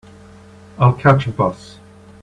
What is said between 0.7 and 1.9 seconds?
I'll catch a bus.